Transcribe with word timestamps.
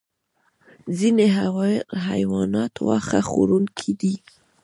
ځینې 0.97 1.25
حیوانات 2.07 2.73
واښه 2.85 3.21
خوړونکي 3.29 3.91
دي 3.99 4.13